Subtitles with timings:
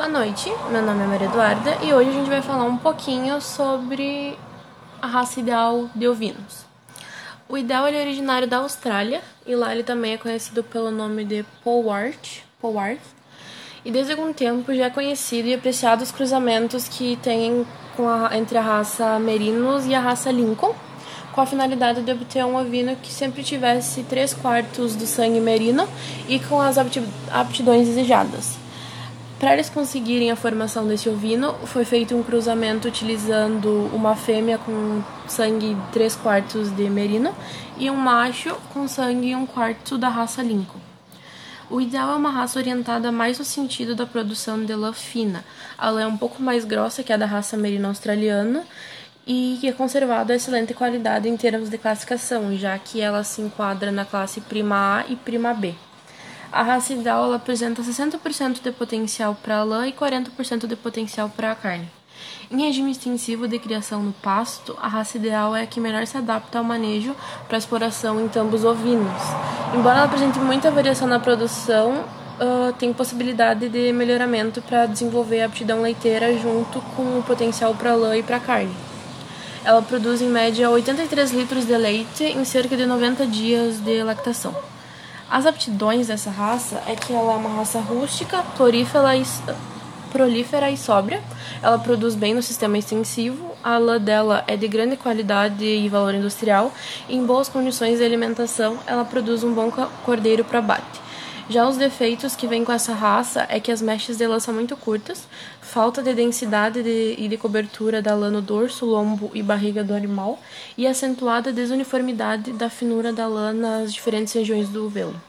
[0.00, 3.38] Boa noite, meu nome é Maria Eduarda e hoje a gente vai falar um pouquinho
[3.38, 4.34] sobre
[5.02, 6.64] a raça ideal de ovinos.
[7.46, 11.44] O ideal é originário da Austrália e lá ele também é conhecido pelo nome de
[11.62, 12.98] Polwart, Polwart
[13.84, 17.66] e desde algum tempo já é conhecido e apreciado os cruzamentos que tem
[17.98, 20.74] a, entre a raça Merinos e a raça Lincoln,
[21.30, 25.86] com a finalidade de obter um ovino que sempre tivesse 3 quartos do sangue merino
[26.26, 28.69] e com as aptidões desejadas.
[29.40, 35.02] Para eles conseguirem a formação desse ovino, foi feito um cruzamento utilizando uma fêmea com
[35.26, 37.34] sangue 3 quartos de merino
[37.78, 40.78] e um macho com sangue 1 quarto da raça Lincoln.
[41.70, 45.42] O ideal é uma raça orientada mais no sentido da produção de lã fina.
[45.78, 48.62] A lã é um pouco mais grossa que a da raça merino australiana
[49.26, 53.90] e que é conservada excelente qualidade em termos de classificação, já que ela se enquadra
[53.90, 55.74] na classe prima A e prima B.
[56.52, 61.52] A raça ideal ela apresenta 60% de potencial para lã e 40% de potencial para
[61.52, 61.88] a carne.
[62.50, 66.16] Em regime extensivo de criação no pasto, a raça ideal é a que melhor se
[66.16, 67.14] adapta ao manejo
[67.48, 69.22] para exploração em tambos ovinos.
[69.72, 72.04] Embora ela apresente muita variação na produção,
[72.40, 77.94] uh, tem possibilidade de melhoramento para desenvolver a aptidão leiteira junto com o potencial para
[77.94, 78.74] lã e para carne.
[79.64, 84.52] Ela produz em média 83 litros de leite em cerca de 90 dias de lactação.
[85.30, 89.22] As aptidões dessa raça é que ela é uma raça rústica, prolífera e,
[90.10, 91.22] prolífera e sóbria.
[91.62, 93.52] Ela produz bem no sistema extensivo.
[93.62, 96.72] A lã dela é de grande qualidade e valor industrial.
[97.08, 99.70] Em boas condições de alimentação, ela produz um bom
[100.04, 101.00] cordeiro para abate.
[101.50, 104.54] Já os defeitos que vêm com essa raça é que as mechas de lã são
[104.54, 105.26] muito curtas,
[105.60, 109.92] falta de densidade de, e de cobertura da lã no dorso, lombo e barriga do
[109.92, 110.38] animal
[110.78, 115.20] e acentuada desuniformidade da finura da lã nas diferentes regiões do velo.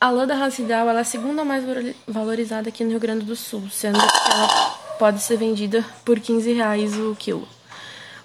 [0.00, 1.64] A lã da raça ideal é a segunda mais
[2.06, 6.52] valorizada aqui no Rio Grande do Sul, sendo que ela pode ser vendida por 15
[6.52, 7.55] reais o quilo.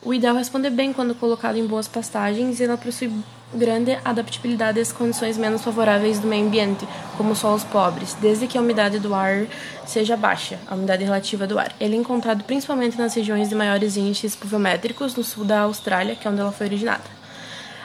[0.03, 3.13] O ideal é responder bem quando colocado em boas pastagens e ela possui
[3.53, 6.87] grande adaptabilidade às condições menos favoráveis do meio ambiente,
[7.17, 9.45] como solos pobres, desde que a umidade do ar
[9.85, 11.71] seja baixa, a umidade relativa do ar.
[11.79, 16.27] Ele é encontrado principalmente nas regiões de maiores índices pluviométricos no sul da Austrália, que
[16.27, 17.03] é onde ela foi originada.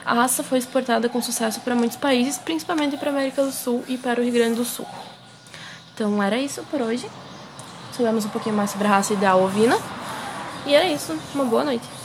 [0.03, 3.83] A raça foi exportada com sucesso para muitos países, principalmente para a América do Sul
[3.87, 4.87] e para o Rio Grande do Sul.
[5.93, 7.07] Então era isso por hoje.
[7.91, 9.77] Soubemos um pouquinho mais sobre a raça ideal ovina.
[10.65, 11.15] E era isso.
[11.35, 11.96] Uma boa noite.